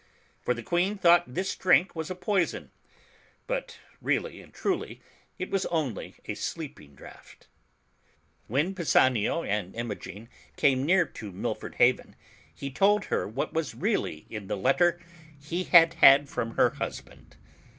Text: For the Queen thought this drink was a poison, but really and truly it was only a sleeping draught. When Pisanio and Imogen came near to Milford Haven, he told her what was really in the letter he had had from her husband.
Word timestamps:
For 0.41 0.55
the 0.55 0.63
Queen 0.63 0.97
thought 0.97 1.31
this 1.31 1.55
drink 1.55 1.95
was 1.95 2.09
a 2.09 2.15
poison, 2.15 2.71
but 3.45 3.77
really 4.01 4.41
and 4.41 4.51
truly 4.51 4.99
it 5.37 5.51
was 5.51 5.67
only 5.67 6.15
a 6.25 6.33
sleeping 6.33 6.95
draught. 6.95 7.45
When 8.47 8.73
Pisanio 8.73 9.43
and 9.43 9.75
Imogen 9.75 10.27
came 10.55 10.87
near 10.87 11.05
to 11.05 11.31
Milford 11.31 11.75
Haven, 11.75 12.15
he 12.51 12.71
told 12.71 13.05
her 13.13 13.27
what 13.27 13.53
was 13.53 13.75
really 13.75 14.25
in 14.27 14.47
the 14.47 14.57
letter 14.57 14.99
he 15.39 15.65
had 15.65 15.93
had 15.93 16.27
from 16.27 16.55
her 16.55 16.71
husband. 16.71 17.35